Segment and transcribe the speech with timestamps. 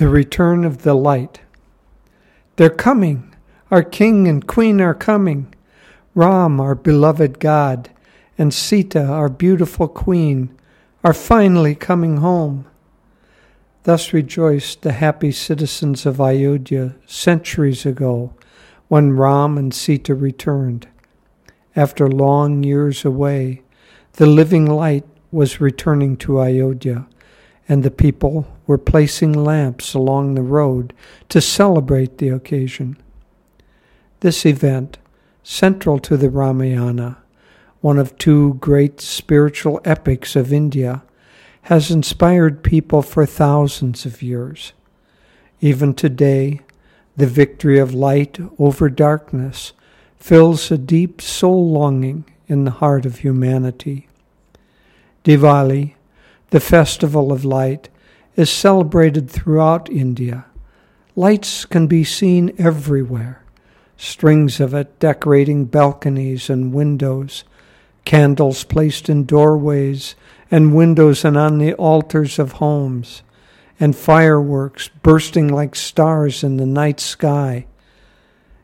[0.00, 1.42] The return of the light.
[2.56, 3.34] They're coming.
[3.70, 5.54] Our king and queen are coming.
[6.14, 7.90] Ram, our beloved God,
[8.38, 10.58] and Sita, our beautiful queen,
[11.04, 12.64] are finally coming home.
[13.82, 18.32] Thus rejoiced the happy citizens of Ayodhya centuries ago
[18.88, 20.88] when Ram and Sita returned.
[21.76, 23.60] After long years away,
[24.14, 27.06] the living light was returning to Ayodhya,
[27.68, 30.92] and the people were placing lamps along the road
[31.28, 32.96] to celebrate the occasion.
[34.20, 34.96] This event,
[35.42, 37.18] central to the Ramayana,
[37.80, 41.02] one of two great spiritual epics of India,
[41.62, 44.72] has inspired people for thousands of years.
[45.60, 46.60] Even today,
[47.16, 49.72] the victory of light over darkness
[50.16, 54.06] fills a deep soul longing in the heart of humanity.
[55.24, 55.94] Diwali,
[56.50, 57.88] the festival of light,
[58.40, 60.46] is celebrated throughout India.
[61.14, 63.44] Lights can be seen everywhere,
[63.98, 67.44] strings of it decorating balconies and windows,
[68.06, 70.14] candles placed in doorways
[70.50, 73.22] and windows and on the altars of homes,
[73.78, 77.66] and fireworks bursting like stars in the night sky.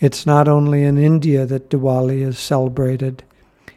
[0.00, 3.22] It's not only in India that Diwali is celebrated.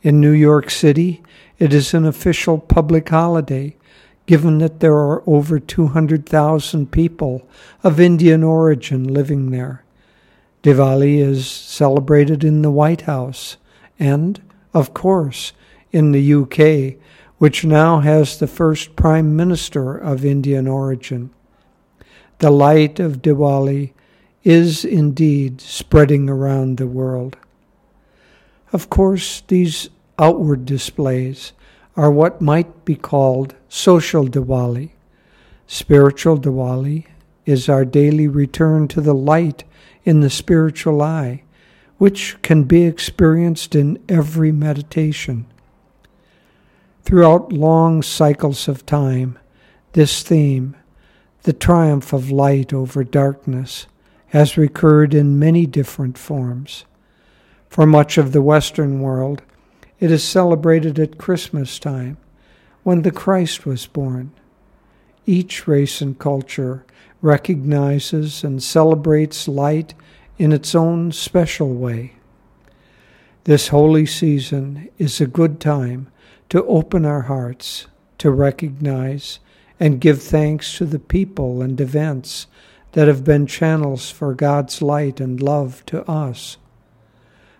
[0.00, 1.22] In New York City,
[1.58, 3.76] it is an official public holiday,
[4.26, 7.46] given that there are over 200,000 people
[7.82, 9.84] of Indian origin living there.
[10.62, 13.58] Diwali is celebrated in the White House
[13.98, 14.40] and,
[14.72, 15.52] of course,
[15.92, 16.98] in the UK,
[17.38, 21.30] which now has the first Prime Minister of Indian origin.
[22.38, 23.92] The light of Diwali
[24.42, 27.36] is indeed spreading around the world.
[28.72, 31.52] Of course, these outward displays
[31.96, 34.90] are what might be called social Diwali.
[35.66, 37.06] Spiritual Diwali
[37.46, 39.64] is our daily return to the light
[40.04, 41.42] in the spiritual eye,
[41.98, 45.46] which can be experienced in every meditation.
[47.04, 49.38] Throughout long cycles of time,
[49.92, 50.76] this theme,
[51.42, 53.86] the triumph of light over darkness,
[54.28, 56.84] has recurred in many different forms.
[57.68, 59.42] For much of the Western world,
[60.04, 62.18] it is celebrated at Christmas time,
[62.82, 64.32] when the Christ was born.
[65.24, 66.84] Each race and culture
[67.22, 69.94] recognizes and celebrates light
[70.36, 72.16] in its own special way.
[73.44, 76.08] This holy season is a good time
[76.50, 77.86] to open our hearts
[78.18, 79.38] to recognize
[79.80, 82.46] and give thanks to the people and events
[82.92, 86.58] that have been channels for God's light and love to us.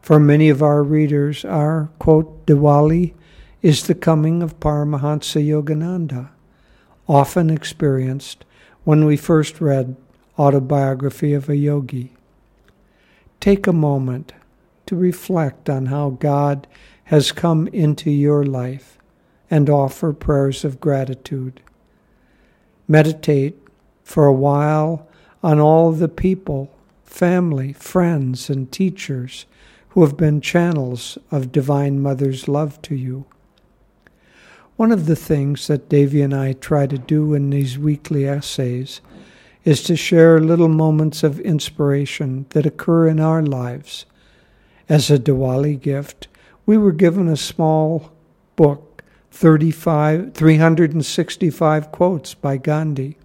[0.00, 3.14] For many of our readers, our, quote, Diwali
[3.62, 6.30] is the coming of Paramahansa Yogananda,
[7.06, 8.44] often experienced
[8.84, 9.96] when we first read
[10.38, 12.14] Autobiography of a Yogi.
[13.40, 14.32] Take a moment
[14.86, 16.66] to reflect on how God
[17.04, 18.98] has come into your life
[19.50, 21.60] and offer prayers of gratitude.
[22.86, 23.56] Meditate
[24.02, 25.08] for a while
[25.42, 26.70] on all the people,
[27.04, 29.46] family, friends, and teachers
[29.98, 33.26] who have been channels of Divine Mother's love to you.
[34.76, 39.00] One of the things that Devi and I try to do in these weekly essays
[39.64, 44.06] is to share little moments of inspiration that occur in our lives.
[44.88, 46.28] As a Diwali gift,
[46.64, 48.12] we were given a small
[48.54, 53.18] book, 35, 365 quotes by Gandhi.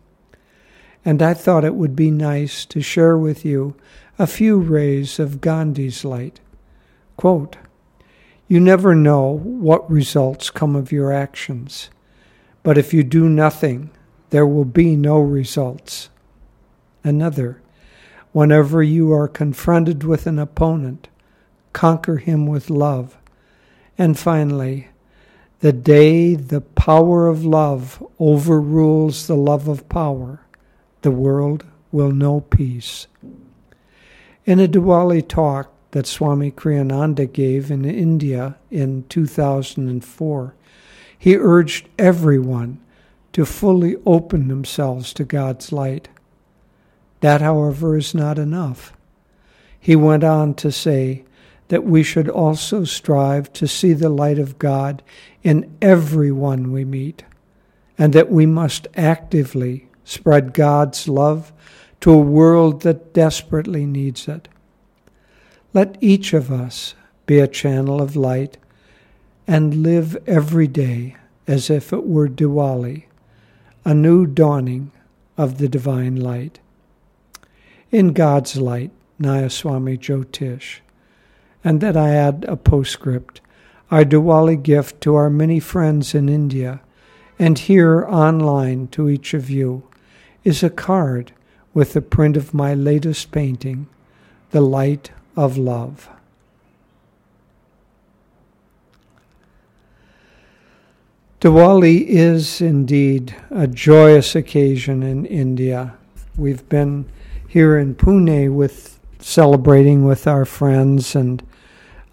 [1.06, 3.76] And I thought it would be nice to share with you
[4.18, 6.40] a few rays of Gandhi's light.
[7.18, 7.58] Quote,
[8.48, 11.90] you never know what results come of your actions,
[12.62, 13.90] but if you do nothing,
[14.30, 16.10] there will be no results.
[17.04, 17.62] Another,
[18.32, 21.08] whenever you are confronted with an opponent,
[21.72, 23.18] conquer him with love.
[23.98, 24.90] And finally,
[25.60, 30.42] the day the power of love overrules the love of power,
[31.02, 33.08] the world will know peace.
[34.46, 40.56] In a Diwali talk, that Swami Kriyananda gave in India in 2004.
[41.18, 42.80] He urged everyone
[43.32, 46.10] to fully open themselves to God's light.
[47.22, 48.94] That, however, is not enough.
[49.80, 51.26] He went on to say
[51.68, 55.04] that we should also strive to see the light of God
[55.44, 57.24] in everyone we meet,
[58.00, 61.54] and that we must actively spread God's love
[62.02, 64.48] to a world that desperately needs it.
[65.74, 66.94] Let each of us
[67.26, 68.58] be a channel of light
[69.48, 71.16] and live every day
[71.48, 73.04] as if it were Diwali,
[73.84, 74.92] a new dawning
[75.38, 76.60] of the divine light.
[77.92, 80.80] In God's light, Nayaswami Jyotish.
[81.64, 83.42] And that I add a postscript,
[83.90, 86.82] our Diwali gift to our many friends in India
[87.40, 89.84] and here online to each of you
[90.44, 91.32] is a card
[91.74, 93.88] with the print of my latest painting,
[94.52, 96.10] The Light of Love.
[101.42, 105.96] Diwali is indeed a joyous occasion in India.
[106.38, 107.06] We've been
[107.48, 111.44] here in Pune with celebrating with our friends and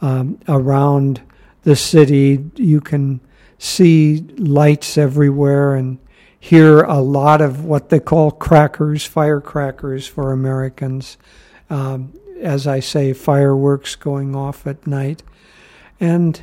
[0.00, 1.22] um, around
[1.62, 2.50] the city.
[2.56, 3.20] You can
[3.56, 5.98] see lights everywhere and
[6.40, 11.18] hear a lot of what they call crackers, firecrackers for Americans.
[11.68, 15.22] Um, as I say, fireworks going off at night.
[15.98, 16.40] And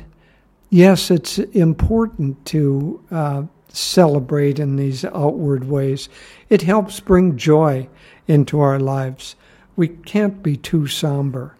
[0.70, 6.08] yes, it's important to uh, celebrate in these outward ways.
[6.48, 7.88] It helps bring joy
[8.26, 9.36] into our lives.
[9.76, 11.56] We can't be too somber.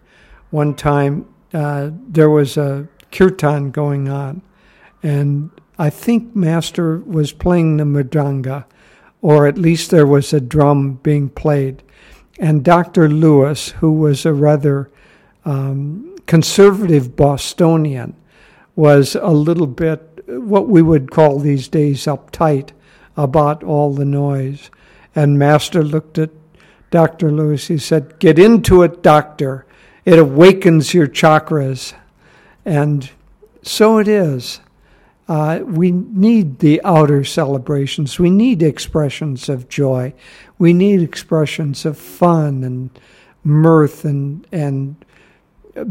[0.49, 4.41] One time uh, there was a kirtan going on,
[5.03, 8.65] and I think Master was playing the mridanga,
[9.21, 11.83] or at least there was a drum being played.
[12.39, 13.09] And Dr.
[13.09, 14.89] Lewis, who was a rather
[15.43, 18.15] um, conservative Bostonian,
[18.75, 22.71] was a little bit what we would call these days uptight
[23.17, 24.71] about all the noise.
[25.15, 26.29] And Master looked at
[26.91, 27.31] Dr.
[27.31, 27.67] Lewis.
[27.67, 29.65] He said, Get into it, doctor.
[30.05, 31.93] It awakens your chakras.
[32.63, 33.09] And
[33.61, 34.61] so it is.
[35.29, 38.19] Uh, we need the outer celebrations.
[38.19, 40.13] We need expressions of joy.
[40.57, 42.89] We need expressions of fun and
[43.45, 44.97] mirth and, and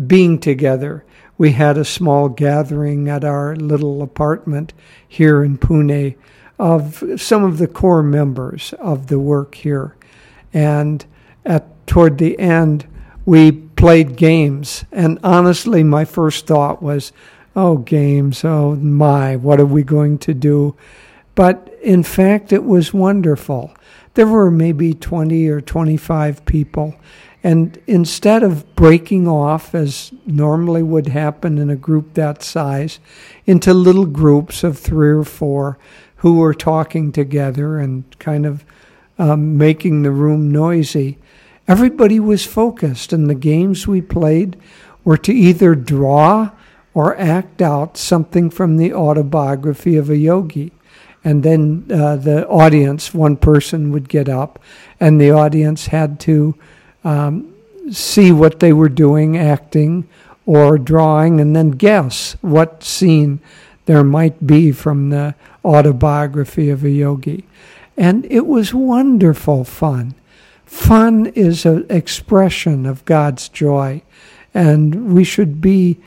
[0.06, 1.04] being together
[1.38, 4.74] we had a small gathering at our little apartment
[5.06, 6.16] here in Pune
[6.58, 9.96] of some of the core members of the work here.
[10.52, 11.06] And
[11.46, 12.86] at toward the end,
[13.24, 14.84] we played games.
[14.90, 17.12] And honestly, my first thought was,
[17.58, 20.76] oh, games, oh my, what are we going to do?
[21.34, 23.74] But in fact, it was wonderful.
[24.14, 26.94] There were maybe 20 or 25 people,
[27.42, 33.00] and instead of breaking off, as normally would happen in a group that size,
[33.44, 35.78] into little groups of three or four
[36.16, 38.64] who were talking together and kind of
[39.18, 41.18] um, making the room noisy,
[41.66, 44.56] everybody was focused, and the games we played
[45.02, 46.50] were to either draw
[46.94, 50.72] or act out something from the autobiography of a yogi.
[51.24, 54.58] And then uh, the audience, one person would get up,
[55.00, 56.54] and the audience had to
[57.04, 57.54] um,
[57.90, 60.08] see what they were doing, acting
[60.46, 63.40] or drawing, and then guess what scene
[63.86, 65.34] there might be from the
[65.64, 67.44] autobiography of a yogi.
[67.96, 70.14] And it was wonderful fun.
[70.64, 74.02] Fun is an expression of God's joy,
[74.54, 75.98] and we should be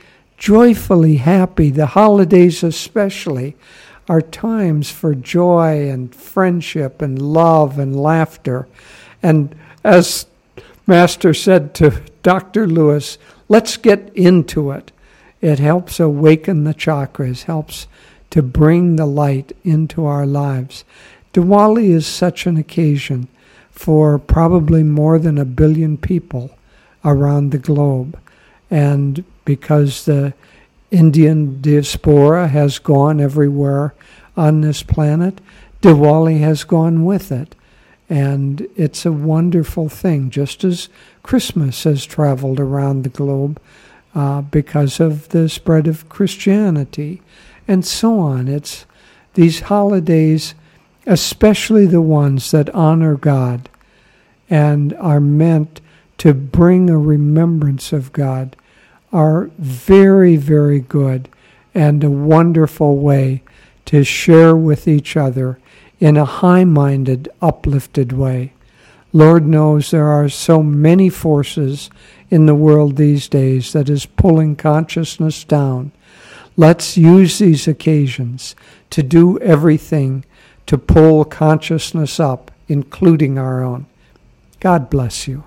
[0.42, 1.70] joyfully happy.
[1.70, 3.56] The holidays, especially,
[4.10, 8.68] are times for joy and friendship and love and laughter.
[9.22, 9.54] And
[9.84, 10.26] as
[10.88, 12.66] Master said to Dr.
[12.66, 14.92] Lewis, let's get into it.
[15.42, 17.86] It helps awaken the chakras, helps
[18.32, 20.84] to bring the light into our lives.
[21.36, 23.28] Diwali is such an occasion
[23.70, 26.58] for probably more than a billion people
[27.06, 28.18] around the globe.
[28.72, 30.34] And because the
[30.90, 33.94] Indian diaspora has gone everywhere
[34.36, 35.42] on this planet,
[35.82, 37.54] Diwali has gone with it.
[38.10, 40.90] And it's a wonderful thing, just as
[41.24, 43.62] Christmas has traveled around the globe
[44.13, 47.22] uh, because of the spread of Christianity
[47.68, 48.48] and so on.
[48.48, 48.86] It's
[49.34, 50.56] these holidays,
[51.06, 53.70] especially the ones that honor God
[54.50, 55.80] and are meant
[56.18, 58.56] to bring a remembrance of God,
[59.12, 61.30] are very, very good
[61.74, 63.44] and a wonderful way
[63.86, 65.60] to share with each other
[66.00, 68.53] in a high minded, uplifted way.
[69.13, 71.89] Lord knows there are so many forces
[72.30, 75.91] in the world these days that is pulling consciousness down.
[76.56, 78.56] Let's use these occasions
[78.89, 80.25] to do everything
[80.68, 83.86] to pull consciousness up, including our own.
[84.60, 85.44] God bless you.